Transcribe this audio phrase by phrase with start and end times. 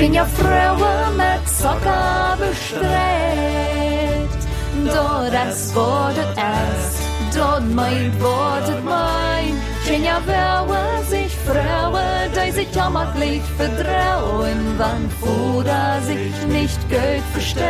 [0.00, 2.88] Tjenja Frauen mit Socker bestrebt.
[4.86, 9.60] Dort es wordet es, dort meint wordet mein.
[9.84, 17.60] Tjenja Frauen sich Frauen, die sich jammerlich vertrauen, wann Fuder sich nicht Geld versteht.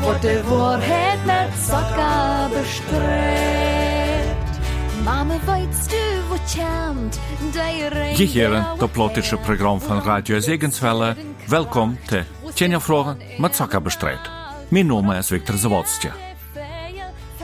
[0.00, 3.53] Wordt de waarheid met Socker bestrebt.
[8.16, 11.16] Je heren, det plottische program van Radio Zegenswelle.
[11.46, 14.18] Welkom te Tjenja Vragen met Zakka bestrijd.
[14.68, 16.10] Mijn naam is Victor Zawodstje.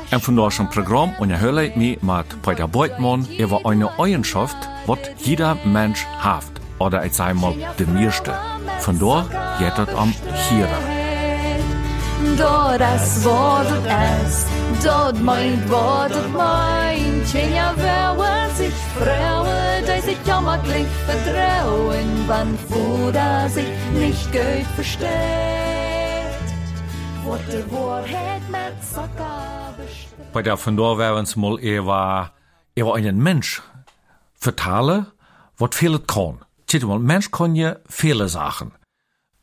[0.08, 5.56] En vandaag een programma onderhoudt ik me met Peter Beutmann über eine Eigenschaft, wat jeder
[5.64, 6.50] Mensch haft.
[6.78, 8.32] Oder ich sage mal, de meeste.
[8.78, 9.26] Vandaag
[9.58, 10.12] geht het am
[10.48, 10.89] Hieren.
[12.36, 14.46] Dort es wordet es,
[14.84, 17.24] dort meint wordet mein.
[17.30, 25.10] Tjenja Frauen sich Frauen, die sich jammerlich vertrauen, wann Fuder sich nicht Geld versteht.
[27.24, 30.32] Wordt de waarheid met Socker bestrebt.
[30.32, 32.32] Bei der vandaag werden we uns mal über,
[32.74, 33.62] über einen Mensch
[34.34, 35.06] vertalen,
[35.56, 36.40] wat veel het kan.
[36.66, 38.72] Ziet mal, Mensch kann ja viele Sachen.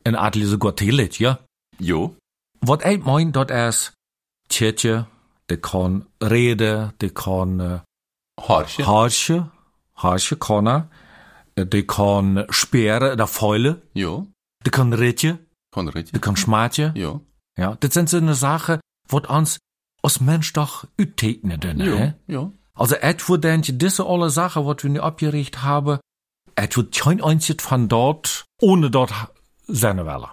[0.02, 1.38] En adel sogar teilet, ja?
[1.78, 2.14] Jo.
[2.60, 3.92] Wat ik mein, dat is
[4.46, 5.06] tjetje,
[5.46, 7.80] de kan reden, de kan uh,
[8.46, 8.82] Harsje.
[8.82, 9.46] harsje,
[9.92, 14.26] harsje kan eh, de kan speren, de vuile, jo.
[14.56, 16.12] de kan ritje, Kon ritje.
[16.12, 16.90] de kan smaatje.
[16.94, 17.22] Jo.
[17.54, 19.58] Ja, das sind so eine Sache, wat ons
[20.00, 21.96] als Mensch doch uittekenen, Jo.
[21.96, 22.12] hè?
[22.26, 22.52] Jo.
[22.72, 25.98] Also, et wo denk je, diese alle Sache, wat wir nu abgericht haben,
[26.54, 29.12] et wo kein einzig von dort, ohne dort
[29.66, 30.28] seine Welle.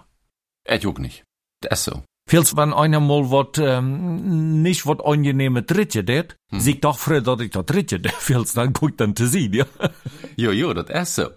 [0.64, 1.22] Et ook nicht.
[1.60, 2.02] Das ist so.
[2.28, 6.60] Wenn einer mal wat, ähm, nicht wat angenehme Dritte det, hm.
[6.60, 9.66] sieht doch früher, dass ich das Dritte det, vieles, dann guckt dann zu sehen, ja.
[10.36, 11.30] Jo, jo, dat is zo.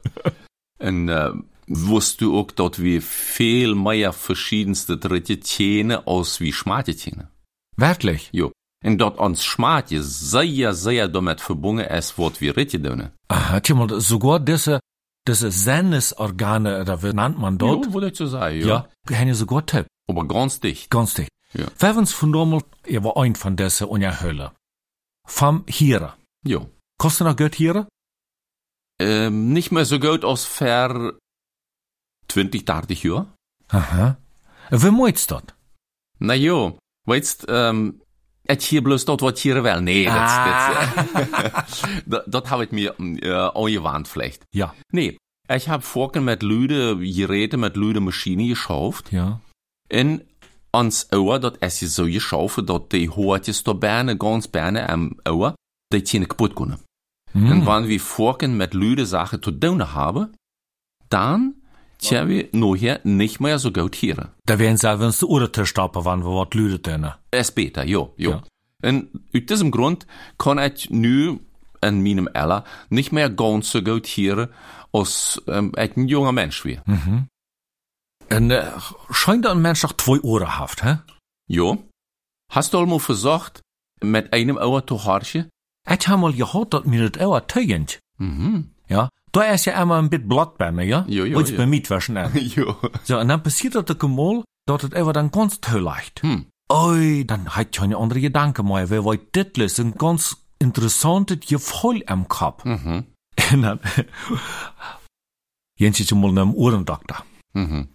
[0.79, 1.33] en uh,
[1.67, 7.29] wist du ook dat we veel meer verschiedenste dritte tjene als wie smarte tjene?
[7.75, 8.27] Wirklich.
[8.31, 8.51] Jo.
[8.83, 13.11] En dat ons smaatje zeer, zeer damit verbunden is wat we ritje doen.
[13.27, 14.79] Aha, tja mal, sogar diese,
[15.27, 17.85] diese Sinnesorgane, oder wie nennt man dort?
[17.85, 18.87] Jo, würde ich so sagen, ja.
[19.09, 19.85] ja, haben ja sogar Tipp.
[20.09, 20.89] Aber ganz dicht.
[20.89, 21.29] Ganz dicht.
[21.53, 21.65] Ja.
[21.81, 24.49] Haben uns von damals über ein von diesen Unterhöhlen.
[25.27, 26.11] Vom Hieren.
[26.45, 26.69] Jo.
[26.97, 27.87] Kostet noch Geld Hieren?
[29.01, 31.13] Ähm, nicht mehr so gut als ver
[32.27, 33.27] 20, 30 Jahre.
[33.69, 34.17] Aha.
[34.71, 35.55] Wie meinst du das?
[36.19, 36.77] Na jo,
[37.07, 38.01] weißt, ähm,
[38.45, 39.81] et hier bloß dort wat hier wel.
[39.81, 40.93] Nee, dat, Ah.
[41.13, 41.65] dat,
[42.05, 44.43] dat, dat hab ich mir äh, angewarnt vielleicht.
[44.53, 44.73] Ja.
[44.91, 45.17] Nee,
[45.49, 49.11] ich hab vorhin mit Lüde Geräte mit Lüde Maschine geschauft.
[49.11, 49.39] Ja.
[49.89, 50.21] En
[50.69, 55.17] ans Ohr, dat is je zo geschaufen, dat die hoortjes da bijna, ganz bijna am
[55.23, 55.53] Ohr,
[55.87, 56.79] die tjene kaputt kunnen.
[57.31, 57.51] Hm.
[57.51, 60.33] En wanneer we vorhin mit Lüde Sachen zu tun haben,
[61.07, 61.53] dann
[61.97, 64.29] tja wir nachher nicht mehr so gut hören.
[64.45, 67.13] Da werden sie, wenn sie Uhrte stoppen, wann wir was lüdet denn.
[67.31, 68.31] Es beter, jo, jo.
[68.31, 68.43] Ja.
[68.81, 70.05] En uit diesem Grund
[70.37, 71.39] kann ich nu
[71.81, 74.49] in meinem Alter nicht mehr ganz so gut hören,
[74.91, 76.81] als ähm, ich ein junger Mensch wäre.
[76.85, 77.27] Und
[78.29, 78.71] äh,
[79.11, 80.99] scheint ein Mensch doch zwei Ohren haft, hä?
[81.47, 81.83] Jo.
[82.51, 83.61] Hast du einmal versucht,
[84.01, 85.49] mit einem Ohr zu horchen?
[85.89, 87.99] Ich hab mal gehört, dass mir das Ohr teugend.
[88.17, 88.71] Mhm.
[88.87, 89.09] Ja.
[89.31, 91.05] Da ist ja immer ein bisschen Blatt bei mir, ja?
[91.07, 91.57] Jo, jo, Wollt's jo.
[91.57, 92.35] bei Mietwaschen an.
[92.37, 92.75] jo.
[93.03, 96.21] So, und dann passiert das auch mal, dass das Ohr dann ganz toll leicht.
[96.23, 96.45] Hm.
[96.71, 102.03] Oi, dann hat ich eine andere Gedanke mehr, weil weil das ein ganz interessantes Gefühl
[102.07, 102.65] am Kopf.
[102.65, 103.05] Mhm.
[103.53, 103.79] Und dann,
[105.79, 107.23] Jens ist mal einem Ohrendoktor.
[107.53, 107.89] Mhm.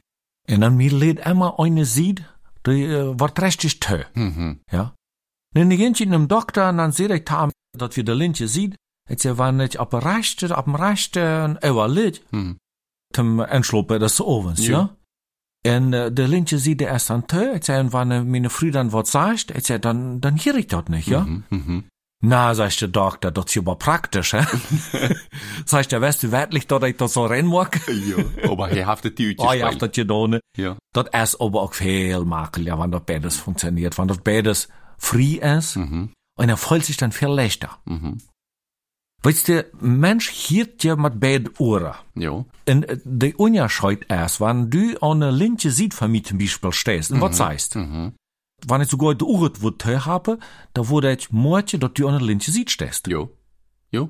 [0.50, 2.22] Und dann mir lädt immer eine sieht,
[2.66, 4.04] die äh, wird richtig toll.
[4.14, 4.60] Mhm.
[4.70, 4.94] Ja.
[5.54, 8.76] Gehen sie in einem Doktor dann seht ich da, dass wir der Lintje sieht,
[9.08, 12.58] jetzt er war nicht ab rechten, ab dem rechten, er liegt, Mhm.
[13.14, 14.90] zum Entschluppen des Ovens, Ja.
[15.66, 15.76] ja.
[15.76, 18.92] Und äh, der Lintje sieht er erst dann toll, jetzt er, wenn meine Frau dann
[18.92, 21.20] was sagt, jetzt er, dann, dann hier ich das nicht, ja.
[21.20, 21.44] Mhm.
[21.50, 21.84] Mhm.
[22.26, 24.44] Na, sagt der Doktor, das ist aber praktisch, hä?
[25.66, 27.78] sagt der, weißt du wirklich, dass ich das so rennen mag?
[27.88, 28.18] Jo.
[28.50, 30.38] Aber hij heeft het duwtje Oh, ja, das getan.
[30.56, 30.76] Ja.
[30.92, 34.68] Dat is aber auch viel makel, ja, wenn das beides funktioniert, wenn das beides
[34.98, 36.12] free ist, Mhm.
[36.38, 37.78] und er fühlt sich dann viel leichter.
[37.84, 38.18] Mhm.
[39.22, 41.94] Weißt du, Mensch hiert ja mit beiden Ohren.
[42.14, 42.44] Jo.
[42.68, 46.72] Und äh, die Unterscheid ist, wenn du an einer linke Seite von mir zum Beispiel
[46.72, 48.12] stehst, und was sagst, Mhm.
[48.68, 50.38] Wenn ich sogar die Uhr würde habe,
[50.72, 53.06] da würde ich morgen, dass du an der linken Seite stehst.
[53.06, 53.30] Jo.
[53.90, 54.08] Jo.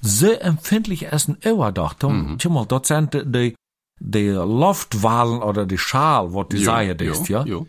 [0.00, 2.00] So empfindlich ist ein Ohr doch.
[2.02, 2.38] Mhm.
[2.48, 3.54] Mal, das sind die, die,
[3.98, 6.64] die Luftwahlen oder die Schal, du jo.
[6.64, 7.44] sagen ist, ja.
[7.44, 7.66] Jo.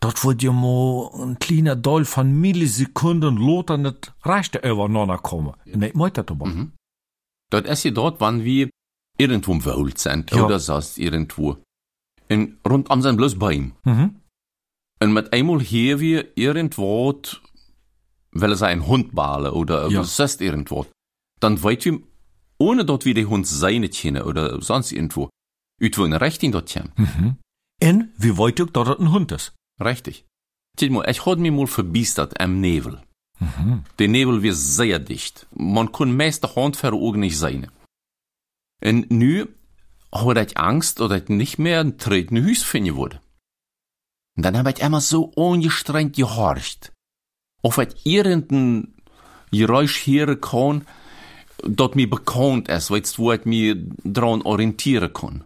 [0.00, 4.88] Dat wird ja mal ein kleiner Doll von Millisekunden loter nicht reicht über
[5.18, 5.52] kommen.
[5.66, 6.46] Nee, meint das aber.
[6.46, 6.72] Mhm.
[7.50, 8.70] Dat is je dort, wanneer we
[9.18, 10.44] irgendwo im Wald sind Ja.
[10.44, 11.56] oder sonst irgendwo.
[12.30, 13.72] Und rundum sind bloß Bäume.
[13.84, 14.19] Mhm.
[15.02, 17.20] Und mit einmal hier wir irgendwo,
[18.32, 20.04] weil es ein Hund bale oder Ja.
[20.04, 20.86] sonst irgendwo,
[21.40, 22.00] dann weit wir,
[22.58, 25.30] ohne dort wie der Hund seine kennen oder sonst irgendwo,
[25.80, 26.92] irgendwo in Richtung dort kommen.
[26.96, 27.36] Mhm.
[27.82, 29.52] En wie weet ook dat het een hond is?
[29.78, 30.24] Richtig.
[30.80, 33.02] Ich hatte mich mal verbiestert am Nebel.
[33.38, 33.82] Mhm.
[33.98, 35.46] Der Nebel wird sehr dicht.
[35.54, 37.70] Man kann meist der Hand Augen nicht sehen.
[38.84, 39.46] Und nu
[40.12, 43.20] habe ich Angst, dass ich nicht mehr ein treten Hüs finden würde.
[44.40, 46.92] Und dann habe ich immer so ungestrengt gehorcht.
[47.62, 48.94] Ob ich irgendein
[49.50, 50.86] Geräusch hören kann,
[51.58, 55.44] das mir bekannt ist, weißt wo ich mich dran orientieren kann.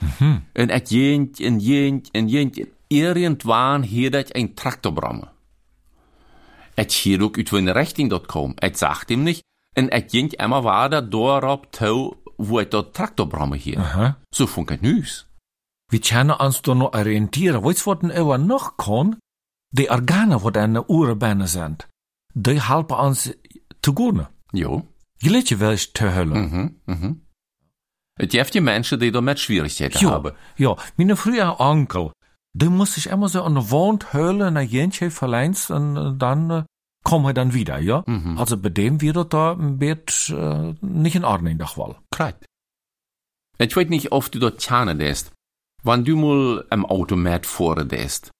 [0.00, 0.46] Mhm.
[0.56, 2.56] Und ich jent, en jent, en jent.
[2.88, 5.28] Irgendwann hörte ich ein Traktorbramme.
[6.74, 8.54] Ich hier ook uit een richting dat kwam.
[8.58, 9.44] Ik zag hem niet.
[9.72, 14.16] En ik ging immer weiter doorop toe, wo ich dort Traktorbramme hier.
[14.30, 14.80] So funk het
[15.90, 16.08] nieuws.
[16.08, 17.62] We kunnen ons dan nog oriënteren.
[17.62, 19.16] Weet je wat een eeuw nog kan?
[19.68, 21.76] De organen wat aan de oren binnen zijn,
[22.34, 23.32] die helpen ons
[23.80, 24.28] te gaan.
[24.46, 24.86] Jo.
[25.18, 26.44] Wel eens te hullen.
[26.44, 27.12] Mhm, mhm.
[28.12, 30.34] Het heeft je mensen die damit Schwierigkeiten Ja, haben.
[30.54, 30.76] ja.
[30.96, 32.10] Mijn früher Onkel,
[32.50, 36.50] die moest zich immer so an der Wand heulen, na jentje verleins, und äh, dann
[36.50, 36.62] äh,
[37.02, 38.02] kommen er dann wieder, ja?
[38.06, 38.38] Mhm.
[38.38, 41.96] Also bei dem wird da ein Bett äh, nicht in Ordnung, doch wohl.
[42.10, 42.36] Krijt.
[43.58, 45.32] Ich weet nicht, of du dort tjane deest.
[45.86, 48.30] Wann du mal am Automat voren deest.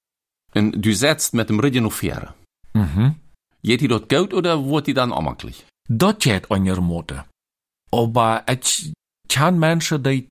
[0.53, 2.33] En du setzt mit dem Ridden auf Fähre.
[2.73, 3.15] Mhm.
[3.63, 5.65] Geht die dort gut oder wordt die dann ammerklich?
[5.89, 7.25] Dat geht an ihrer Mutter.
[7.91, 8.91] Aber ich
[9.29, 10.27] kann Menschen, die,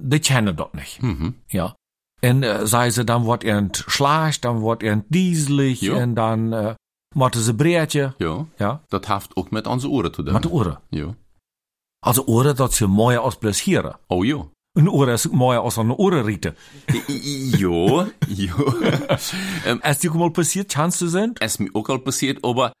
[0.00, 1.34] die kennen das nicht, Mhm.
[1.50, 1.74] ja?
[2.22, 5.94] Und äh, sei sie dann wird irgend schlecht, dann wird irgend dieselig, Ja.
[6.02, 6.74] und dann äh,
[7.14, 8.46] machen sie Breetje, Ja.
[8.58, 8.80] ja?
[8.88, 10.34] Dat heeft ook met onze oren te doen.
[10.34, 10.78] Mit den Ohren.
[10.90, 11.14] Ja.
[12.04, 13.94] Also Ohren, das sie mooier aus bloß Hieren.
[14.08, 14.46] Oh ja.
[14.78, 16.56] Is ook mooier als een orenrieten.
[17.58, 18.80] Jo, jo.
[19.64, 21.40] ähm, Als die mal passiert, kannst du sind?
[21.40, 22.72] es mir auch al passiert, aber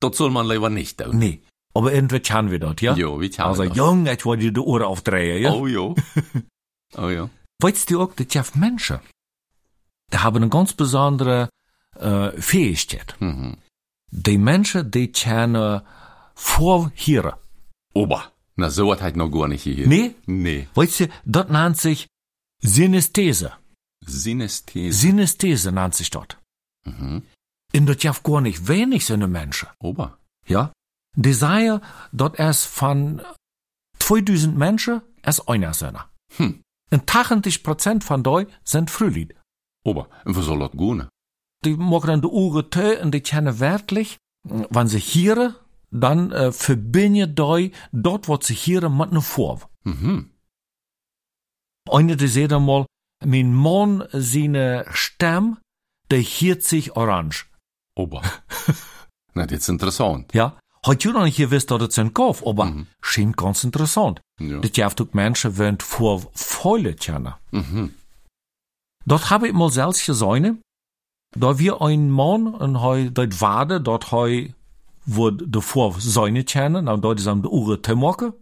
[0.00, 1.18] das soll man lieber nicht tun.
[1.18, 1.40] Nee.
[1.72, 2.94] Aber irgendwie kann wir das, ja?
[2.94, 5.52] Jo, wie kann Also, jong, ich wollte dir die Ohren aufdrehen, ja?
[5.52, 5.94] Oh jo.
[6.96, 7.30] Oh ja.
[7.62, 8.98] Weißt du auch, dass ja Menschen,
[10.12, 11.48] die haben eine ganz besondere
[11.96, 13.14] äh, Fähigkeit.
[13.20, 13.58] Mhm.
[14.10, 15.82] Die Menschen, die können
[16.34, 17.34] vorhören.
[17.94, 18.32] Ober.
[18.60, 19.88] Na, so was halt noch gar nicht hier.
[19.88, 20.14] Nee?
[20.26, 20.68] Nee.
[20.74, 22.08] Weißt du, das nennt sich
[22.62, 23.54] Synesthese.
[24.04, 24.98] Synesthese.
[24.98, 26.26] Synesthese nennt sich das.
[26.84, 27.22] Mhm.
[27.74, 29.68] Und das ja gar nicht wenig so eine Menschen.
[29.78, 30.18] Ober.
[30.46, 30.72] Ja?
[31.16, 31.80] Die sagen,
[32.12, 33.22] dort erst von
[33.98, 35.96] 2000 Menschen erst einer sind.
[36.36, 36.60] Hm.
[36.90, 39.34] Und 80 Prozent von doi sind Frühlied.
[39.84, 40.08] Ober.
[40.26, 41.08] Und wo soll das gehen?
[41.64, 45.54] Die machen dann die Uhren tö und die kennen wirklich, wenn sie hören,
[45.90, 49.60] dann äh, verbinden doi dort, wo sie hören, mit einer Form.
[49.84, 50.30] Mhm.
[51.90, 52.86] Einer, die sagt einmal,
[53.24, 55.58] mein Mann, seine Stimme,
[56.10, 57.46] der hört sich orange.
[57.96, 58.22] Ober.
[59.34, 60.32] Na, das ist interessant.
[60.34, 60.58] Ja?
[60.86, 62.86] Hat ihr noch nicht gewusst, dass das ein Kauf, aber Mhm.
[63.02, 64.20] schien ganz interessant.
[64.38, 64.60] Ja.
[64.60, 67.36] Dat heeft ook mensen wend voor voile kennen.
[67.50, 67.88] Mhm.
[69.04, 70.60] Dat heb ik mal zelfs gezien.
[71.36, 74.54] Da wir ein Mann und hij dat waarde dat hij
[75.14, 78.34] wordt de voor seine kennen, dan dort is am de uren te maken.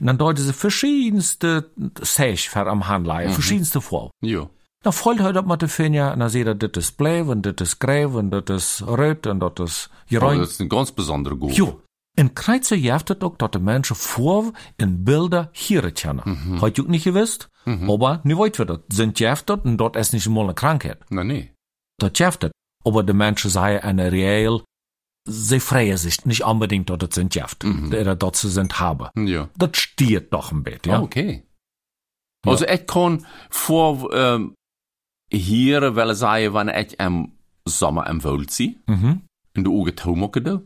[0.00, 4.08] En dan dort is verschiedenste Sech ver am handleien, verschiedenste voor.
[4.18, 4.48] Ja.
[4.78, 7.40] Dan voelt hij dat met de vinger en dan zie je dit is blauw en
[7.40, 10.92] dit is grijs en dit is rood en dat is Oh, das ist ein ganz
[10.92, 11.56] besonderer Gut.
[11.56, 11.80] Jo.
[12.14, 16.22] In Kreuzer jeft het ook dat de mensen voor in Bilder hier kennen.
[16.24, 16.64] Mhm.
[16.64, 18.80] Je ook niet gewusst, aber nu weten we dat.
[18.88, 21.10] Sind jeft dat en dat is niet eenmaal een krankheid.
[21.10, 21.52] Na, nee.
[21.94, 22.54] Dat jeft het.
[22.84, 24.62] Aber de mensen zeggen eine reëel,
[25.26, 27.64] sie freuen sich nicht unbedingt, dass es sind jeft.
[27.64, 29.08] Oder dass sie sind haben.
[29.28, 29.48] Ja.
[29.56, 31.00] Das stiert doch ein bisschen, ja.
[31.00, 31.42] Oh, okay.
[32.46, 34.54] Also, ich kann vor, ähm,
[35.32, 37.32] hier wel sagen, wann ich im
[37.64, 39.22] Sommer im Wald zie, Mhm.
[39.54, 40.60] in de Augen tomaken da,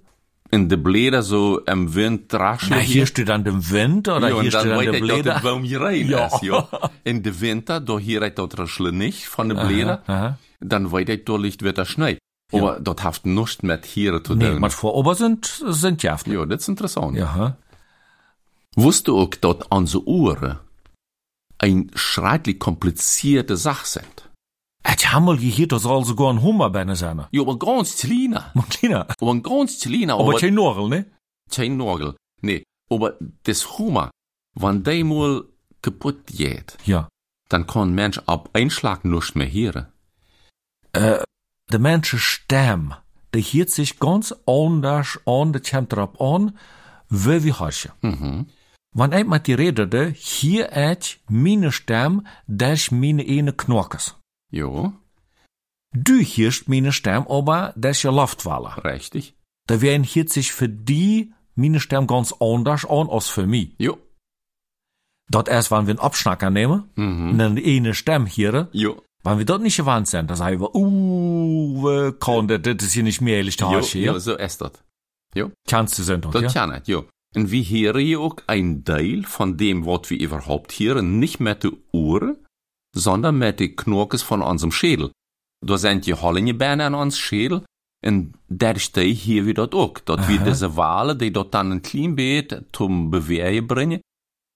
[0.50, 2.72] in de Blätter so im Wind rascheln.
[2.72, 5.40] Na, hier steht dann der Wind oder ja, hier steht dann der de Blätter.
[5.40, 6.26] boom hier rein Ja.
[6.26, 6.68] ist, ja.
[7.04, 10.38] In de Winter, da hier ich dat rascheln nicht von de Blätter, Aha.
[10.60, 12.18] dann weet ich, da liegt wieder Schnee.
[12.52, 14.62] Aber das hat nichts mit hier zu Nee, tun.
[14.62, 16.26] was vor oben sind, sind jeft.
[16.26, 17.16] ja, das ist interessant.
[17.16, 17.56] Ja.
[18.76, 20.58] Wusst du auch, dass unsere Ohren
[21.58, 24.28] ein schrecklich komplizierte Sache sind?
[24.96, 27.26] Ich habe mal gehört, dass soll sogar ein Hummer bei sein.
[27.30, 28.50] Ja, aber ganz kleiner.
[29.20, 31.06] Aber ein ganz kleiner, Aber aber kein Norgel, ne?
[31.50, 32.16] kein Nagel.
[32.40, 33.14] Nee, aber
[33.44, 34.10] das Hummer,
[34.54, 35.44] wenn der mal
[35.82, 37.08] kaputt geht, Ja.
[37.50, 39.86] dann kann ein Mensch ab Einschlag nicht mehr hören.
[41.70, 42.94] De mensen stem,
[43.34, 46.56] die hielt sich ganz anders an, das kommt drauf an,
[47.08, 47.92] wie wir haschen.
[48.02, 48.46] Mhm.
[48.92, 54.16] Wann ik met die rederde, hier et meine Stem, des meine ene knorkes.
[54.50, 54.92] Jo,
[55.92, 58.84] Du hierst meine Stem, aber des je Luftwaller.
[58.84, 59.34] richtig.
[59.66, 63.74] Da werden hier sich für die meine Stem ganz anders an als für mich.
[63.78, 63.98] Jo,
[65.28, 67.30] Dat erst, wenn wir einen Abschnacker nehmen, mhm.
[67.30, 70.74] und dann eine Stem hier, jo, wenn wir dort nicht gewandt sind, dann sagen wir,
[70.74, 74.12] uh, we kann das, das ist hier nicht mehr ehrlich, jo, da hier.
[74.12, 74.72] jo, so ist das.
[75.68, 76.48] Kannst du sind, Dat ja?
[76.52, 77.04] kan het, jo.
[77.34, 81.60] En we heren hier ook een deel van dem, wat we überhaupt heren, nicht met
[81.60, 82.36] de oren,
[82.90, 85.10] sondern met de knokjes van onze schädel.
[85.66, 87.62] Da sind die Hollenjebeine an ons schädel,
[88.04, 90.04] en daar steht hier wie ook.
[90.04, 90.44] Dat we Aha.
[90.44, 94.00] deze walen, die dat dan een klein beetje zum Bewehren brengen,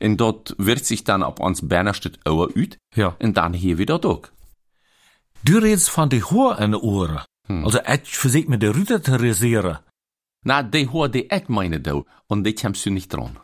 [0.02, 3.14] en dat wird sich dann op ons Bernerstedt ouwe uit, Ja.
[3.18, 4.32] en dan hier wie dat ook.
[5.44, 7.20] Du redest von die Hohr in den Ohren.
[7.48, 7.64] Hm.
[7.64, 9.78] Also, ich versuche mit der Rüte zu rasieren.
[10.46, 13.38] Na, die hoor die echt meine do, en die kommst du nicht dran.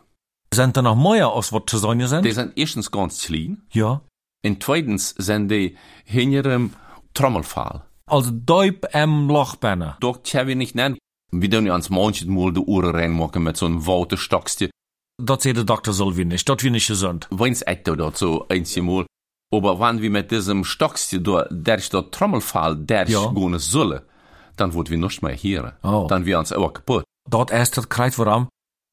[0.53, 2.25] Sind da noch mehr, als was zu sagen sind?
[2.25, 4.01] Die sind erstens ganz klein, Ja.
[4.43, 6.73] en tweedens zijn die hinterem
[7.13, 7.81] Trommelfall.
[8.07, 9.97] Also, Deub am Lochbeine.
[9.99, 10.97] Doch tja wir nicht nennen.
[11.31, 14.69] Wir tun ja ans manches Mal die Uhren reinmachen mit so einem Waterstockste.
[15.23, 16.47] Dat zei de dokter soll wir nicht.
[16.49, 17.27] Dat wir nicht gesund.
[17.29, 19.05] Weins echt dort so einzig Mal.
[19.53, 20.63] Aber wenn wir mit diesem
[21.23, 23.31] da, der ist dort Trommelfall, der Ja.
[23.57, 24.01] sollen,
[24.55, 25.73] dann wird wir nicht mehr hören.
[25.83, 26.07] Oh.
[26.07, 27.03] Dann wir uns auch kaputt.
[27.29, 28.47] Dat erst dat krijgt waarom.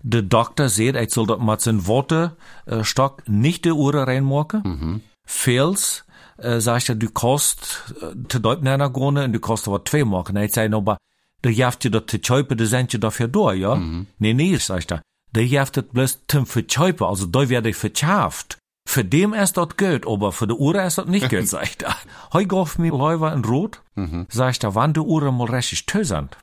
[0.05, 4.61] De dokter zegt, ik zal dat met zijn waterstok niet de oren reinmaken.
[4.62, 4.99] Mhm.
[5.25, 6.05] Veels,
[6.38, 10.37] uh, sagt er, du kost uh, te duip naar gone en du kost twee maken.
[10.37, 10.99] Hij zei, nou, maar
[11.41, 13.75] de jaft je dat te chuipen, de zend je dafür door, ja?
[14.17, 15.03] Nee, nee, sagt er.
[15.31, 18.58] De jaft het bloß zum verchuipen, also da werde ich verschafft.
[18.95, 21.95] Für dem ist das gut, aber für die Uhr ist das nicht gut, sagt er.
[22.33, 24.26] Heu gab mir Läufer in Rot, Mhm.
[24.30, 26.38] sagt er, wann die Uhren mal richtig tö sind.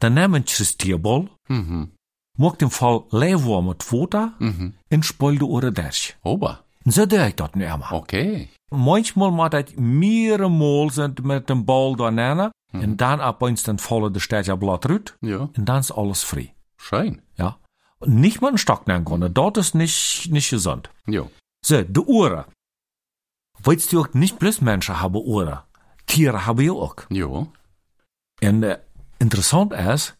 [0.00, 1.92] Dann nehmen sie das Tierball, Mhm.
[2.38, 4.74] Mocht im Fall Leeuwar mit Futter Mhm.
[4.88, 6.14] en speelde oor dash.
[6.22, 6.62] Ober.
[6.84, 7.92] En zo deed ik dat nu eenmaal.
[8.00, 8.48] Okay.
[8.68, 12.50] Manchmal moet ik meerdere mol zijn met een bal daarna.
[12.72, 15.16] En dan opeens dan vallen de stadje blad uit.
[15.20, 15.48] Ja.
[15.52, 16.54] En dan is alles vrij.
[16.76, 17.20] Schön.
[17.34, 17.56] Ja.
[17.98, 19.32] Und nicht mal einen Stock nehmen können.
[19.32, 20.90] Dort ist nicht, nicht gesund.
[21.04, 21.24] Ja.
[21.64, 22.44] So, die Uhren.
[23.62, 25.60] Weißt du auch, nicht bloß Menschen haben Uhren.
[26.06, 26.96] Tiere haben ja auch.
[27.10, 27.46] Ja.
[28.40, 28.78] En äh,
[29.20, 30.16] interessant ist,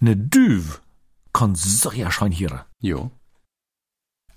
[0.00, 0.62] eine Duw
[1.32, 2.60] kann sehr schön hören.
[2.80, 3.10] Ja.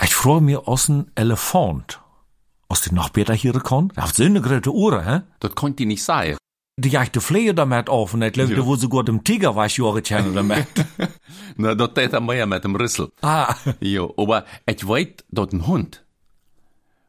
[0.03, 2.01] Ich frage mich, aus ein Elefant,
[2.69, 3.91] aus den noch besser hören kann.
[3.95, 5.21] Er hat so eine große Ohren, hä?
[5.39, 6.37] Das konnte ich nicht sagen.
[6.79, 8.45] Die jagt die Flehe damit auf und ich Ja.
[8.45, 10.67] da wo sogar dem Tiger was Jahre kennen damit.
[11.57, 13.11] Na, dat deed er meer met dem Rüssel.
[13.21, 16.03] ah, Ja, aber ich weiß, dass ein Hund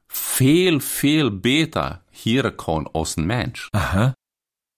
[0.09, 3.69] viel, viel besser hören kann als ein Mensch.
[3.73, 4.15] aha.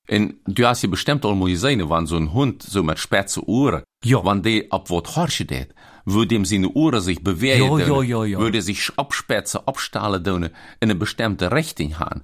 [0.08, 3.46] En du hast ja bestimmt al mal gesehen, wenn so ein Hund so mit spitze
[3.48, 4.24] Ohren, Ja.
[4.24, 5.72] wenn der ab wat harsche det,
[6.04, 8.38] würde ihm seine Ohren sich bewegen, Ja, ja, ja, ja.
[8.40, 12.22] würde sich abspitzen, abstahlen, in eine bestimmte Richtung haben.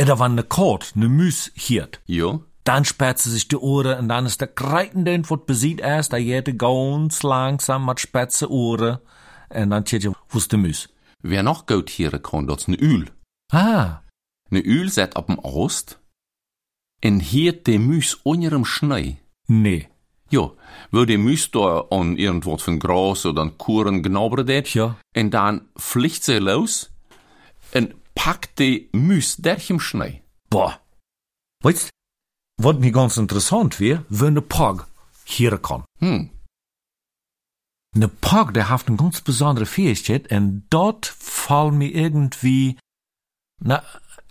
[0.00, 4.08] Oder wenn eine Kot, eine Müs hiert, Ja, dann sperrt sie sich die Ohren und
[4.08, 8.98] dann ist der Kreitende, was besieht erst, da jede ganz langsam mit spitze Ohren.
[9.50, 10.88] Und dann tjet je, wo ist die Müs?
[11.30, 13.10] Wer noch hören kann, das ist eine Öl.
[13.52, 14.00] Ah,
[14.52, 16.00] Öl set ab dem Ost,
[17.00, 19.18] en hiert de Müs unter dem Schnee.
[19.48, 19.88] nee.
[20.28, 20.50] Ja,
[20.90, 24.96] wo die Müs da an irgendwas von Gras oder an Kuren knabbert det, Ja.
[25.14, 26.90] en dann fliegt sie los
[27.70, 30.22] en packt die Müs durch im Schnee.
[30.50, 30.80] Boah.
[31.62, 31.90] Weißt,
[32.60, 34.88] was mir ganz interessant wäre, wenn eine Pog
[35.24, 35.84] hier kann.
[36.00, 36.30] Hm,
[37.96, 42.76] Eine Pog, der hat eine ganz besondere Fähigkeit und dort fallen mir irgendwie,
[43.58, 43.82] na,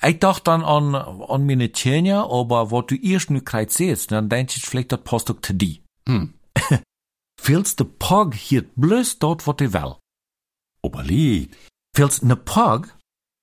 [0.04, 4.30] ich dachte dann an, an meine Tjenia, aber was du erst nu kreid siehst, dann
[4.30, 5.80] denk ich vielleicht, das passt auch zu dir.
[6.08, 6.34] hm.
[7.44, 9.96] Willst de Pog hier bloß dort, wat die will.
[10.82, 11.56] Aber Lied.
[11.94, 12.88] Willst ne Pog,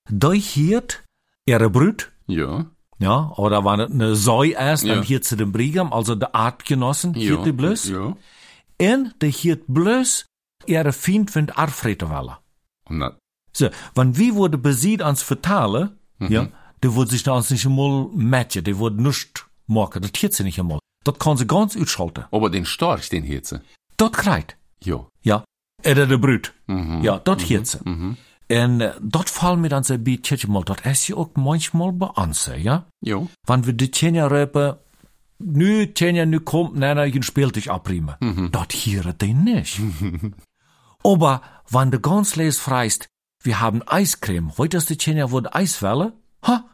[0.09, 1.05] die hiert
[1.47, 2.67] ihre Brut, Ja,
[2.99, 5.03] ja, oder wenn es eine Säu ist, dann Ja.
[5.03, 7.21] hiert sie den Brigham, also der Artgenossen, ja.
[7.21, 7.89] hiert die bloß.
[7.89, 8.17] Ja.
[8.83, 10.27] En de hiert bloß
[10.67, 12.37] ihre Feind von Arfreten wollen.
[12.89, 13.17] Na,
[13.55, 16.33] So, wenn wir wurde besiegt ans Vertalen, Mhm.
[16.33, 16.49] ja,
[16.83, 20.59] der wurde sich uns nicht einmal matchen, der wurde nicht machen, das hiert sie nicht
[20.59, 20.79] einmal.
[21.05, 22.25] Das kann sie ganz ausschalten.
[22.31, 23.61] aber den Storch, den hiert sie.
[23.99, 24.57] Das kreit.
[24.83, 24.99] Ja.
[25.23, 25.45] Ja.
[25.85, 26.53] Oder der Brut.
[26.67, 27.03] Mhm.
[27.03, 27.79] Ja, das hiert sie.
[27.85, 28.17] Mhm.
[28.49, 32.51] En dat valt mir dann so ein bisschen dat ist ja auch manchmal bei uns,
[32.57, 32.85] ja?
[33.01, 33.27] Ja.
[33.47, 34.75] Wenn wir die Tjenja röpen,
[35.43, 38.17] nu Tjenja, nu kommt, nein, ich spiel dich abriemen.
[38.21, 38.51] Mhm.
[38.51, 39.81] Dat hier die nicht.
[41.05, 43.09] Aber wenn du ganz les freist,
[43.43, 46.13] wir haben Eiscreme, heute ist die Tjenja wurde Eiswelle,
[46.47, 46.65] ha,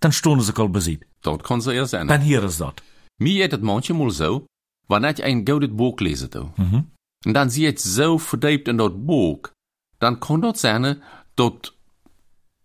[0.00, 1.04] dann stunden sie kol besiegt.
[1.22, 2.08] Dat kann so eher sein.
[2.08, 2.82] Dann hier ist dat.
[3.18, 4.46] Mir ist het manchmal so,
[4.88, 6.52] wanneer ich ein goudet Buch lese, do.
[6.56, 6.84] Mhm.
[7.24, 9.52] En dan zie je het zo verdiept in dat boek,
[9.98, 11.02] dann kann dort sein,
[11.34, 11.72] dass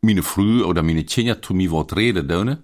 [0.01, 2.57] meine Früh oder meine Kinder zu mir wat reden doen,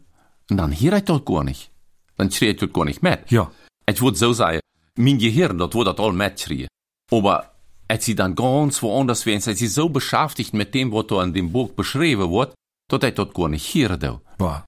[0.50, 1.72] und dann hier ich dort gar nicht.
[2.18, 3.30] Dann schreie ich dort gar nicht mit.
[3.30, 3.52] Ja.
[3.90, 4.60] Ich würde so sagen,
[4.96, 6.68] mein Gehirn, das wird das all mitschreien.
[7.12, 7.52] Aber
[7.88, 11.34] als sie dann ganz woanders wären, als sie so beschäftigt mit dem, was da in
[11.34, 12.54] dem Buch beschrieben wird,
[12.90, 14.22] dass ich dort gar nicht hören do.
[14.38, 14.66] War.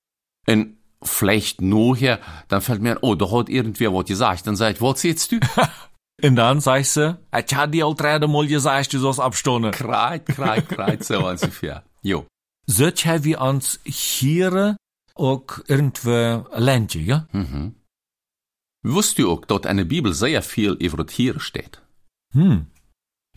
[0.47, 4.47] Und vielleicht nachher, dann fällt mir ein, oh, da hat irgendwer was gesagt.
[4.47, 5.39] Dann sag ich, was jetzt du?
[6.21, 9.71] En dan zei ze, ik had die al drie mal gesagt, du sollst abstonnen.
[9.71, 11.83] kreit, kreit, kreit, so ungefähr.
[12.01, 12.25] Jo.
[12.65, 14.75] Zet hij wie ans hier
[15.19, 17.27] ook irgendwo Ländje, ja?
[18.81, 21.81] Wusst du auch, dass in der Bibel sehr viel über das Tiere steht?
[22.33, 22.67] Hm.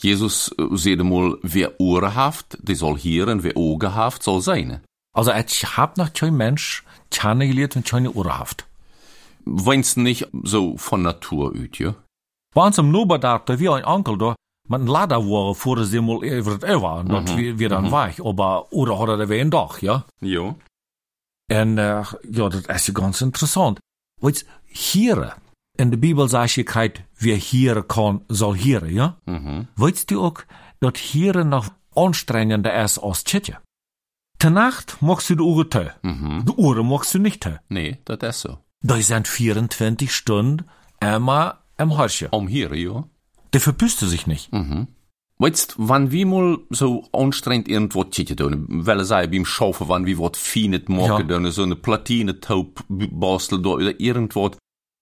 [0.00, 4.80] Jesus äh, sagt mal, wer Ohren haft, der soll hören, wer Augen haft, soll sein.
[5.14, 8.66] Also ich hab noch kein Mensch kennengelernt und keine Ohren haft.
[9.44, 11.94] Wenn's nicht so von Natur üt, ja?
[12.54, 14.34] Im Noberdag, da wir ein Onkel da,
[14.70, 18.24] einem Lader war, vor sie mal über das war, und dort wir, wir dann weich,
[18.24, 20.04] aber, oder hat er wen doch, ja?
[20.20, 20.54] Jo.
[21.52, 23.78] En uh, ja, dat is ganz interessant.
[24.20, 25.36] Weet hier
[25.74, 29.16] in de Bibel sagt je kijk, wie hier kan, zal hier, ja?
[29.24, 29.68] Mhm.
[29.74, 30.44] Weißt du auch,
[30.78, 33.60] dat hier noch anstrengender ist als Tschetje?
[34.50, 35.88] Nacht magst du die Uhr tö.
[36.02, 36.44] Mhm.
[36.44, 37.58] Die Uhr magst du nicht tö.
[37.68, 38.58] Nee, das ist so.
[38.80, 40.64] Da sind 24 Stunden
[41.00, 42.28] immer im Harsche.
[42.30, 43.04] Um hier, ja.
[43.52, 44.50] Der verpüsste sich nicht.
[45.42, 50.16] Weißt, wann wir mal so anstrengend irgendwo tschitje doen, weil sei beim Schaufen, wann wir
[50.18, 51.50] wat fienet machen, Ja.
[51.50, 54.52] so eine Platine taub basteln oder irgendwas.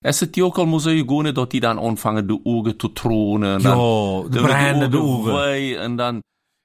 [0.02, 3.60] Es ist ja auch mal so gehen, dass die dann anfangen, die Augen zu tronen.
[3.60, 6.22] Ja, dann, die wird brennende Augen weh, Und dann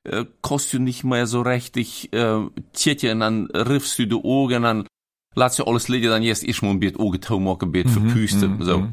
[0.10, 4.63] äh, kostet du nicht mehr so richtig äh, und dann riffst du die Augen und
[4.63, 4.88] dann
[5.36, 8.62] lass du alles liegen, dann jetzt mal ein bisschen Augen taub machen, ein bisschen verpüsten,
[8.62, 8.88] so.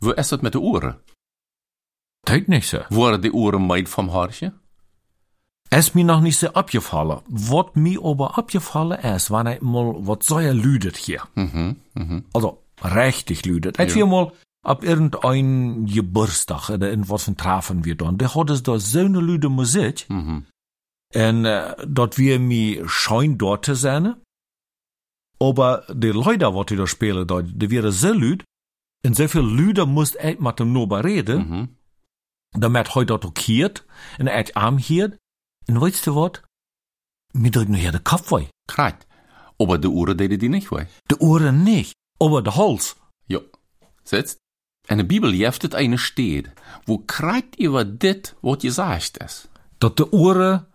[0.00, 0.94] Wo ist das mit den Ohren?
[2.26, 2.80] Tut nicht so.
[2.90, 4.52] Worden die Ohren meid vom Haarchen?
[5.70, 7.20] Es mir noch nicht so abgefallen.
[7.28, 11.22] Was mir aber abgefallen ist, wenn ich mal was so lüdet hier.
[11.34, 12.24] Mhm, mhm.
[12.34, 13.78] Also, richtig lüdet.
[13.80, 18.18] Ich wir mal ab irgendein Geburtstag oder irgendwas von Trafen wir dann.
[18.18, 20.06] Der hat es da so eine lüde Musik.
[20.08, 20.46] Mhm.
[21.12, 24.16] En äh, dort wir mi schein dort zu sein.
[25.38, 28.44] Aber die Leute, was die da spielen, dort, die wären so lüd.
[29.04, 31.48] Und so viel Lüder muss ich mit dem Nober reden.
[31.48, 31.68] Mhm.
[32.56, 33.84] Damit heute dort okiert.
[34.18, 35.16] Und er arm hier.
[35.68, 36.42] Und weißt du was?
[37.32, 38.46] Mir drückt nur hier der Kopf weh.
[38.66, 39.06] Kreit.
[39.58, 40.86] Aber die Ohren deden die nicht weh.
[41.10, 41.92] De Ohren nicht.
[42.18, 42.96] Aber der Hals.
[43.28, 43.40] Ja.
[44.04, 44.38] Sitzt.
[44.88, 46.50] In der Bibel jeftet eine steht,
[46.86, 49.48] wo kreit über dit, wat je sagst es.
[49.80, 50.66] Dat de Ohren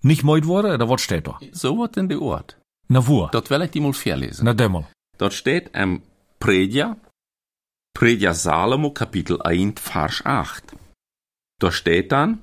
[0.00, 1.38] nicht moid worden, oder was steht da?
[1.52, 2.56] So wat in de Ort.
[2.88, 3.28] Na wo?
[3.30, 4.44] Dat will ich die mal verlesen.
[4.44, 4.86] Na dämmel.
[5.18, 6.02] Dort steht im
[6.38, 6.96] Predia,
[7.92, 10.64] Predia Salomo, Kapitel 1, Vers 8.
[11.58, 12.40] Da steht dann,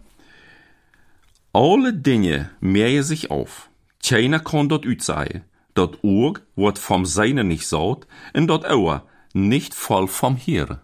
[1.54, 3.69] alle Dinge mehren sich auf.
[4.06, 5.45] Keiner kann dort sein.
[5.73, 10.80] Dort Ohr wird vom Seinen nicht saut, und dort Ohr nicht voll vom Hirn.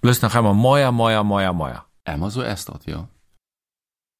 [0.00, 1.86] Bloß noch einmal Moja, Moja, Moja, Moja.
[2.04, 3.08] Immer so ist das, ja.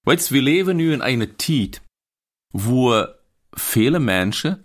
[0.04, 1.82] Weißt, wir leben nu in einer Zeit,
[2.52, 3.04] wo
[3.54, 4.64] viele Menschen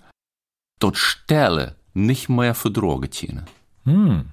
[0.79, 3.45] dort Stelle nicht mehr verdragen können.
[3.85, 4.31] Hm.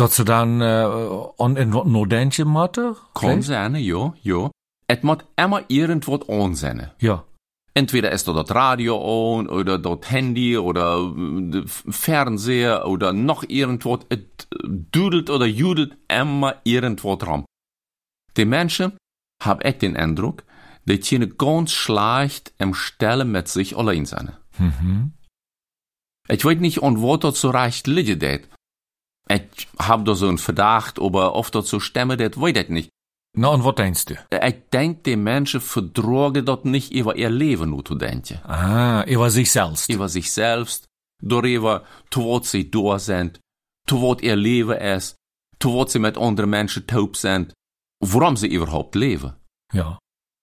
[0.00, 2.96] Dat ze dan uh, an in wat Nordentje matten?
[3.12, 4.50] Kann sein, ja, ja.
[4.86, 6.92] Es muss immer irgendwas ansennen.
[6.98, 7.24] Ja.
[7.74, 11.12] Entweder ist da das Radio an, oder das Handy, oder
[11.52, 14.00] äh, Fernseher, oder noch irgendwas.
[14.08, 14.20] Es
[14.90, 17.44] dudelt oder judelt immer irgendwas dran.
[18.38, 18.96] Die Menschen
[19.42, 20.44] haben echt den Eindruck,
[20.86, 24.32] die können ganz schlecht im Stelle mit sich allein sein.
[24.56, 25.12] Mhm.
[26.28, 28.48] Ich weiß nicht, an was das so recht liegt.
[29.30, 32.90] Ich hab da so einen Verdacht, aber oft das so stemmen, das weiß ich nicht.
[33.36, 34.14] Na, und wat denkst du?
[34.44, 38.40] Ich denk, die Menschen verdrogen dat nicht über ihr Leben nur zu denken.
[38.44, 39.88] Ah, über sich selbst.
[39.88, 40.86] Über sich selbst,
[41.22, 43.40] darüber, was sie da sind,
[43.88, 45.14] was ihr Leben ist,
[45.62, 47.54] was sie mit anderen Menschen taub sind,
[48.00, 49.34] warum sie überhaupt leben.
[49.72, 49.98] Ja.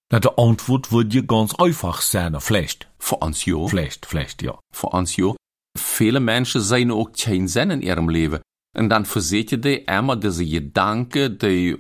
[0.10, 2.90] Na, de Antwort wird dir ganz einfach sein, vielleicht.
[3.00, 4.58] Für uns ja, Vielleicht, vielleicht, ja.
[4.74, 5.36] für uns ja.
[5.78, 8.40] Viele Menschen sehen auch keinen Sinn in ihrem Leben.
[8.76, 11.78] Und dann verseht ihr die immer diese Gedanken, die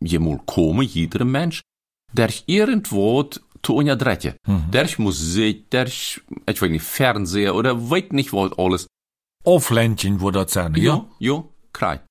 [0.00, 1.62] je mal kommen, jeder Mensch,
[2.12, 3.28] der irgendwo
[3.62, 4.36] zu einer dretje.
[4.46, 8.86] Der Musik, der, ich weiß nicht, Fernseher oder weiß nicht was alles.
[9.44, 10.82] Auf Ländchen, wo das sein, ja?
[10.82, 12.02] Ja, ja, kreit.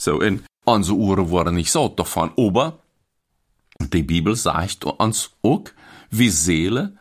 [0.00, 2.80] So, und unsere Uhren waren nicht so davon, aber
[3.80, 5.64] die Bibel sagt uns auch,
[6.10, 6.96] wie Seele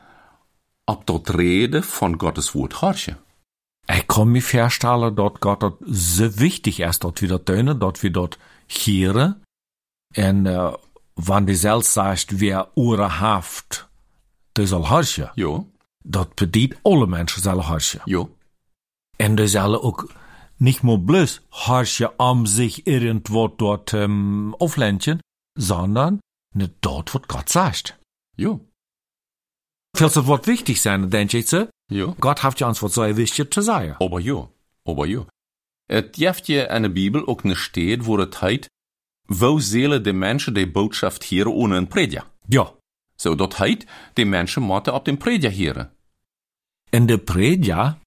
[0.86, 3.18] ab dort Rede von Gottes Wort horchen.
[3.88, 8.12] Ich kann mir vorstellen, dort Gott dat so wichtig ist, dort wieder tönen, dort wir
[8.12, 9.44] dort hören.
[10.18, 10.72] Und, äh,
[11.16, 13.88] wann die selbst sagt, wer Ohren haft,
[14.58, 15.30] der soll herrschen.
[15.36, 15.66] Jo,
[16.04, 18.02] Dat bedient alle mensen zullen herrschen.
[18.06, 18.30] jo,
[19.18, 20.10] En die zullen ook
[20.58, 25.20] niet meer bloß herrschen om zich irgendwo dort ähm, aufländchen,
[25.58, 26.20] sondern
[26.54, 27.98] nicht dort, wo Gott sagt.
[28.38, 28.60] jo,
[29.96, 31.68] Viel het wordt wichtig zijn, denk ik ze.
[31.86, 32.16] jo.
[32.20, 33.96] Gott hat ja uns was so wichtig zu sagen.
[33.98, 34.52] Aber jo,
[34.84, 35.26] aber jo.
[35.86, 38.70] Et jeft je in de Bibel ook ne steht, wo het heit,
[39.26, 42.26] wo zullen de mensen de boodschap hieren ohne een predja?
[42.48, 42.74] Ja.
[43.16, 45.92] So, dat heit, de mensen moeten op den predja hieren.
[46.90, 48.00] En de predja,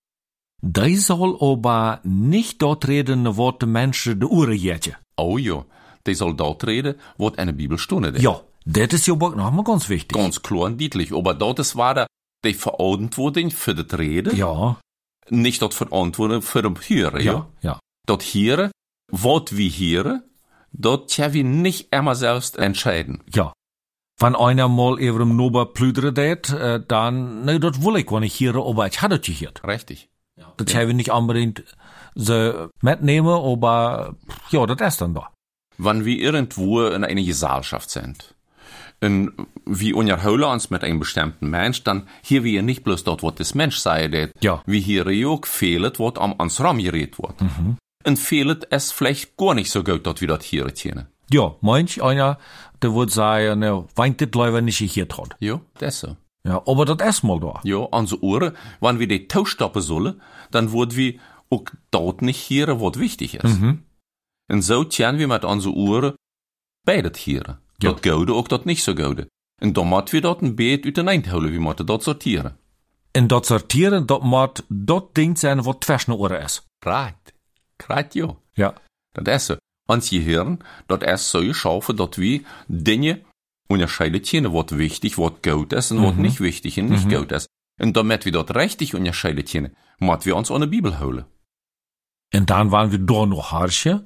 [0.60, 4.98] die soll aber nicht dort reden, wo de mensen de oren jetten.
[5.14, 5.66] Oh jo,
[6.02, 8.12] de zal dat reden, wat in de Bibel stonden.
[8.12, 8.20] de.
[8.20, 10.16] Ja, dat is ja ook nog maar ganz wichtig.
[10.16, 11.12] Ganz klar und deutlich.
[11.12, 12.06] Aber dat is waar
[12.44, 14.76] de Verantwortung für das Reden, Ja,
[15.30, 17.20] nicht dat Verantwortung für das Hören.
[17.22, 17.46] ja, Ja.
[17.60, 17.78] ja.
[18.06, 18.70] Dat Hören,
[19.12, 20.22] wat wir hören,
[20.72, 23.22] dat tja wir nicht immer selbst entscheiden.
[23.34, 23.52] Ja.
[24.20, 28.22] Wenn einer mal über dem Nober plüdere det, äh, dann, ne, das will ich, wenn
[28.24, 29.62] ich hier, aber ich hatte es gehört.
[29.64, 30.08] Richtig.
[30.56, 31.62] Das habe ich nicht unbedingt
[32.14, 34.16] so mitnehmen, aber,
[34.50, 35.30] ja, das ist dann da.
[35.78, 38.34] Wann wir irgendwo in einer Gesellschaft sind,
[39.00, 39.32] und
[39.64, 43.54] wir unterhalten uns mit einem bestimmten Mensch, dann hier wir nicht bloß dort, was das
[43.54, 44.62] Mensch sei, det, Ja.
[44.66, 47.34] wie hier auch fehlt, was am ans Ram geredet wird.
[48.04, 51.06] Und fehlt es vielleicht gar nicht so gut, dass wir das hier kennen.
[51.30, 52.38] Ja, manch einer,
[52.82, 55.36] der würde sagen, ne, weint das Leute nicht hier hat.
[55.40, 56.16] Ja, das so.
[56.44, 57.60] Ja, aber das ist mal da.
[57.64, 61.14] Ja, unsere Ohren, wenn wir die Tauschstoppen sollen, dann würden wir
[61.50, 63.58] auch dort nicht hören, was wichtig ist.
[64.50, 66.14] Und so tun wir mit unseren Ohren
[66.86, 67.18] beides
[67.78, 67.96] hören.
[67.96, 68.00] Ja.
[68.00, 69.28] Dat Goude ook dat nicht so Goude.
[69.60, 71.52] Und dann moeten wir dat een beetje uit de eind houden.
[71.52, 72.56] We moeten dat sortieren.
[73.10, 76.62] En dat sortieren, dat moet dat ding zijn wat de oren is.
[76.78, 77.34] Right.
[77.86, 78.36] Right, ja.
[78.52, 78.74] Ja.
[79.10, 79.56] Dat is zo.
[79.86, 83.22] Ons Gehirn, dat is zo geschaffen, dat we dingen
[83.66, 87.48] onderscheiden kunnen, wat wichtig, wat goed is en wat niet wichtig en niet goed is.
[87.74, 91.26] En damit we dat richtig onderscheiden kunnen, moeten we ons aan de Bibel houden.
[92.28, 94.04] En dan waren wir da noch harsche,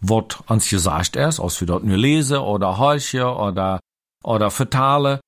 [0.00, 3.80] wat uns gesagt ist, als wir dort nur lesen oder harsche oder,
[4.22, 5.20] oder vertalen.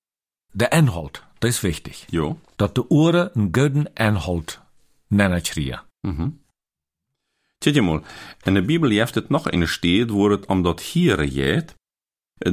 [0.52, 2.06] Der Inhalt, das ist wichtig.
[2.10, 2.36] Ja.
[2.56, 4.60] Dat de oren een guten Inhalt
[5.08, 5.80] nennen kriegen.
[7.58, 8.02] Kijk je mal,
[8.42, 11.74] in de Bibel heeft het nog een steed waar het om dat hier gaat.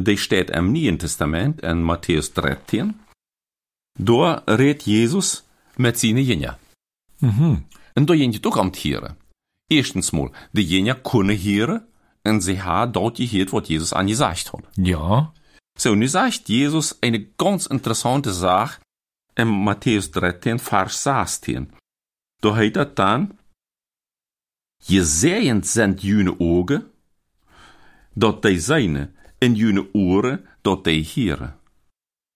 [0.04, 3.00] Die staat im Nieuwen Testament in Matthäus 13.
[4.00, 5.44] Daar redt Jezus
[5.76, 6.58] met zijn jingen.
[7.94, 9.18] En daar ging het ook om het hieren.
[9.68, 11.88] Eerstens mal, de jingen kunnen hieren
[12.26, 14.64] en ze hebben dort gehoord wat Jezus aan gezegd had.
[14.74, 15.32] Ja,
[15.78, 18.80] So, nu sagt Jesus eine ganz interessante Sache
[19.36, 21.68] in Matthäus 13, Vers 16.
[22.42, 23.38] Da heißt er dann,
[24.88, 26.84] Gesehend sind jene Augen,
[28.16, 29.10] dat die seine,
[29.40, 31.54] en jene Ohren, dat die hieren.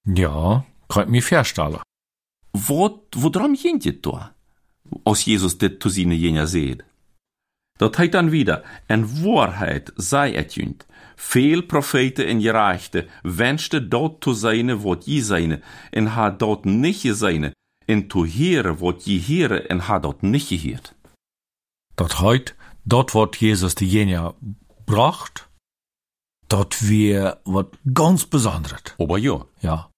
[0.06, 1.82] ja, kann mir vorstellen.
[2.52, 4.34] Wat, worum ging het da?
[5.06, 6.84] Als Jesus dit zu seine Jünger seht.
[7.80, 10.86] Dat heißt dann wieder, en Wahrheit sei et jünd.
[11.16, 15.62] Veel Propheten en Gerechte wünschte dort zu seine, wat je seine,
[15.92, 17.54] en ha dort nicht seine,
[17.88, 20.94] en zu hören, wat je hören, en ha dort nicht gehört.
[21.96, 24.34] Dat heut, dort wat Jesus die Jena
[24.86, 25.50] bracht,
[26.50, 28.96] dat wir wat ganz Besonderes.
[28.98, 29.90] Aber ja, Ja.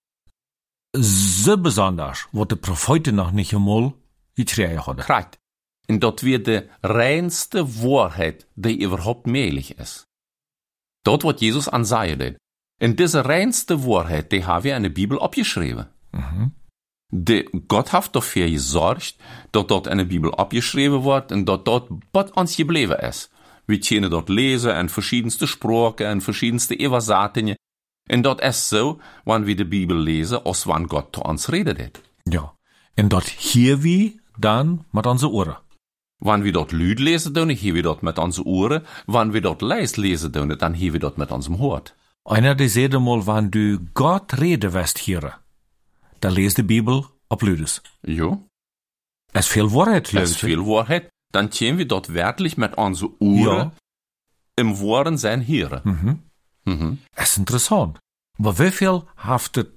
[0.94, 3.94] So besonders, wat de Propheten noch nicht einmal
[4.36, 5.06] gekregen hadden.
[5.08, 5.41] Right.
[5.92, 10.08] En dat weer de reinste Wahrheit, die überhaupt möglich ist.
[11.04, 12.38] Dort wat Jesus ansaide.
[12.78, 15.88] En diese reinste Wahrheit, die haben wir in der Bibel abgeschrieben.
[17.10, 19.16] De, Gott hat dafür gesorgt,
[19.52, 23.30] dat dort in der Bibel abgeschrieben wird und dat dort bot uns gebleven ist.
[23.68, 27.58] Wir können dort lesen in verschiedenste Sprachen, in verschiedenste Übersetzungen.
[28.10, 32.02] Und dort ist so, wenn wir die Bibel lesen, als wann Gott zu uns redet.
[32.26, 32.54] Ja.
[32.96, 35.58] En dat hier wie dan met onze oren.
[36.24, 38.82] Wann wir dort Lüd lesen doen, hier wir dort mit unseren Ohren.
[39.08, 41.96] Wann wir dort Leis lesen doen, dann hier wir dort mit unserem Hort.
[42.26, 45.34] Einer die zeide mal, wann du Gott reden wirst hier,
[46.22, 47.82] da lees de Bibel op Lüdes.
[48.06, 48.38] Ja,
[49.34, 50.26] Es viel Wahrheit, es Leute.
[50.26, 51.10] ist viel Wahrheit.
[51.34, 53.72] Dann können wir dort wirklich mit unseren Ohren Ja.
[54.58, 56.22] im Wahren sein hören.
[57.16, 57.98] Es ist interessant.
[58.38, 59.70] Aber wie viel haft het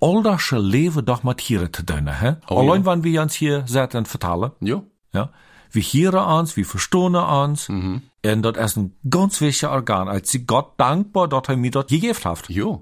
[0.00, 2.36] aldagsche Leben doch mit hier te doen, hè?
[2.48, 2.84] Oh, Alleen ja.
[2.84, 4.82] wanneer wir uns hier zetten vertalen, Ja,
[5.12, 5.30] ja?
[5.72, 7.68] Wir hören uns, wir verstehen uns.
[7.68, 8.02] Mhm.
[8.24, 10.08] Und das ist ein ganz wichtiger Organ.
[10.08, 12.48] Als sie Gott dankbar, dass er mir das gegeben hat.
[12.48, 12.78] ja.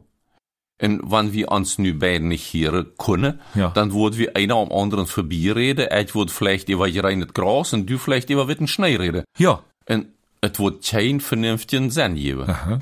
[0.82, 3.68] Und wenn wir uns nu beiden nicht hören können, Ja.
[3.68, 5.88] dann würden wir einer am anderen vorbeireden.
[5.94, 9.24] Ich würde vielleicht über gereines Gras und du vielleicht über witten Schnee reden.
[9.36, 9.62] Ja.
[9.86, 10.06] Und
[10.40, 12.48] es wird kein vernünftigen Sinn geben.
[12.48, 12.78] Aha.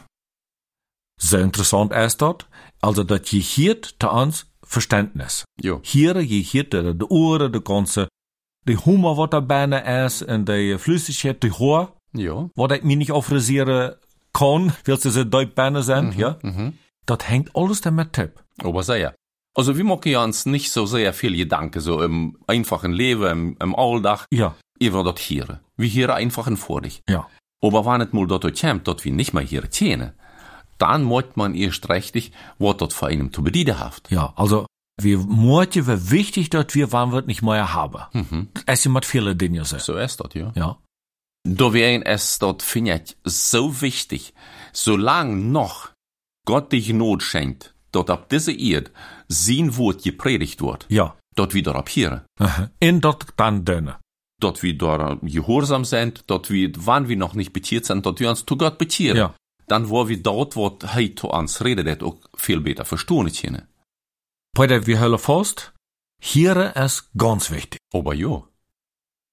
[1.21, 2.47] Sehr interessant ist dort,
[2.81, 5.43] also dat je hiert te ons verständnis.
[5.61, 5.81] Jo.
[5.83, 8.07] Hier je hiert de, de oren, de ganze,
[8.69, 12.49] de humor wat er bijna is, en de flüssigheid, de hoor, Ja.
[12.55, 13.97] wat ik me niet afraseren
[14.31, 16.37] kan, wil ze ze duit bijna zijn, ja.
[17.05, 18.45] Dat hängt alles damit tip.
[18.57, 19.13] Aber sehr.
[19.53, 23.57] Also wir machen ja uns nicht so sehr viel Gedanken, so im einfachen Leben, im,
[23.59, 25.61] im Alltag, Ja, über dort hier.
[25.77, 27.01] Wir hier einfach in vor dich.
[27.09, 27.27] ja.
[27.61, 30.13] Aber wenn es mal dort kommt, dort wir nicht mehr hier kennen,
[30.79, 34.03] dann muss man erst richtig, was dort für einen zu bedienen hat.
[34.11, 34.67] Ja, also,
[35.01, 38.03] wir moeten we wichtig dat wir wann wird nicht mehr haben.
[38.13, 38.49] Mhm.
[38.67, 39.79] Es sind viele Dinge so.
[39.79, 40.53] So ist das, ja.
[40.55, 40.79] Ja.
[41.45, 44.35] Da wären es dort, finde ich, so wichtig,
[44.73, 45.91] solange noch
[46.47, 48.91] Gott dich Not schenkt, dort ab diese Erde
[49.29, 51.15] sein Wort gepredigt wird, Ja.
[51.37, 52.25] dort wieder ab hier.
[52.39, 52.71] Aha.
[52.81, 53.97] In dat dann dünne.
[54.41, 58.31] dort wir dort gehorsam sind, dort wir, wann wir noch nicht betiert sind, dort wir
[58.31, 59.17] uns zu Gott betieren.
[59.17, 59.35] Ja.
[59.67, 63.69] Dann wo wir dort, wo er zu uns redet, auch viel besser verstehen können.
[64.59, 65.73] Peter, wir höllen fast,
[66.21, 67.79] hier ist ganz wichtig.
[67.95, 68.43] Aber ja,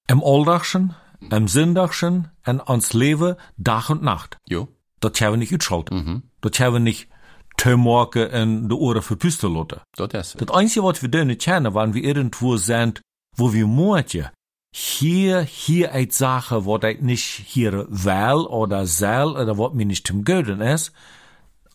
[0.08, 0.94] Im Alldagschen,
[1.30, 4.36] im Sindagschen en ans Leben Tag und Nacht.
[4.44, 4.66] ja,
[5.00, 5.96] Dat hebben we niet uitschalten.
[5.96, 7.08] mhm, Dat hebben we niet
[7.56, 9.80] te maken en de oren verpusten laten.
[9.96, 10.46] dort ist es.
[10.46, 13.00] Das Einzige, was wir dürfen kennen, wenn wir irgendwo sind,
[13.36, 14.30] wo wir morgen
[14.70, 20.06] hier, hier eine Sache, was ich nicht hier will oder soll oder was mir nicht
[20.06, 20.92] zum Göden ist,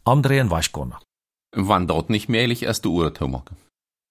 [0.06, 0.96] andrehen weiß können.
[1.56, 3.58] Wann dort nicht mehrlich ist, die Uhr zu machen.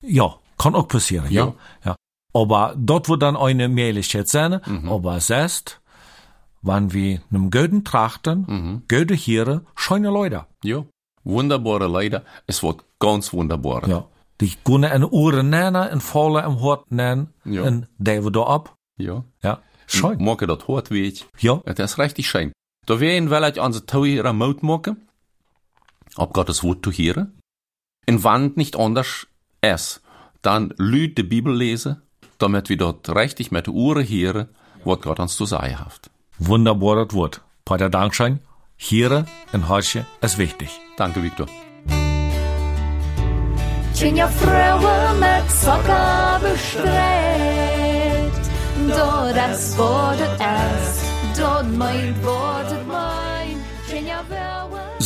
[0.03, 1.47] Ja, kann auch passieren, ja.
[1.47, 1.55] Ja.
[1.85, 1.97] ja.
[2.33, 5.81] Aber dort wird dann eine Möglichkeit sein, aber selbst,
[6.63, 8.83] wenn wir einem Göden trachten, Mhm.
[8.89, 10.47] Göden hier, schöne Leute.
[10.63, 10.85] Ja,
[11.25, 13.89] wunderbare Leider, es wird ganz wunderbar.
[13.89, 14.05] Ja.
[14.41, 17.71] Die kunnen een oren nennen, en vallen en hort nennen, Ja.
[17.99, 18.75] die we op.
[18.97, 19.25] ja.
[19.43, 20.23] Ja, schön.
[20.23, 21.27] Machen dort hart weet.
[21.39, 22.53] Ja, Het is richtig schön.
[22.87, 25.09] Da werden aan de touw hier Mut machen,
[26.21, 27.39] ob Gottes Wort zu hören.
[28.09, 29.27] Und wann het nicht anders
[29.61, 30.03] ist,
[30.43, 32.03] dann lüd die Bibel lesen,
[32.39, 34.49] damit wir dort richtig mit den Ohren hören,
[34.85, 36.11] was Gott uns zu sagen hat.
[36.41, 37.43] wunderbar das Wort.
[37.65, 38.41] Peter Dankschein,
[38.77, 40.71] hier en hartje is wichtig.
[40.97, 41.47] Danke, Victor.
[43.95, 46.91] Tjenja Fröwe mit Zucker bestreckt.
[48.89, 51.03] Dort das Wortet es,
[51.39, 53.57] dort mein Wortet mein.
[53.89, 54.60] Tjenja Fröwe.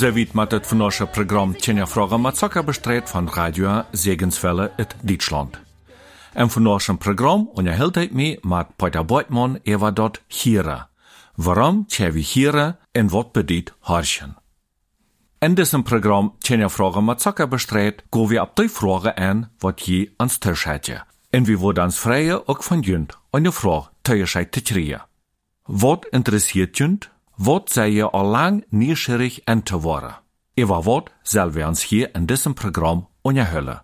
[0.05, 5.59] Met het vandaagse programma Tjenja Vragen met Zakker bestreed van Radio Zegenswelle uit Duitsland.
[6.33, 10.87] En vandaagse programma onderhield ik me met Peter Beutmann over dat hier.
[11.35, 14.37] Waarom tje we hier en wat bedient harschen?
[15.39, 19.87] In diesem Programm Tjenja Fragen mit Zacker bestreed, go wir ab die Frage an, wat
[19.87, 21.03] je ans Tisch hätte.
[21.31, 25.01] En wir worden ans Freie auch von jünd eine Frage Teuerscheid kriegen.
[25.67, 27.14] Wat interessiert jünd?
[27.37, 30.21] Wat sei je al lang nieuwsgierig en te worden?
[30.55, 30.87] Über
[31.67, 33.83] uns hier in diesem Programm unterhüllen.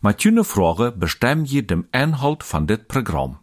[0.00, 3.38] Mit jene Frage bestimmen je dem Inhalt von dit Programm.